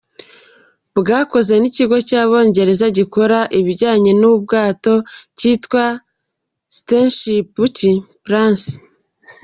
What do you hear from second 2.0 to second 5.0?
cy’Abongereza gikora ibijyanye n’ubwato